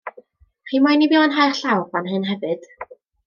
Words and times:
Chi 0.69 0.79
moyn 0.85 1.03
i 1.07 1.09
fi 1.11 1.19
lanhau'r 1.19 1.53
llawr 1.59 1.85
fan 1.91 2.11
hyn 2.13 2.27
hefyd? 2.31 2.67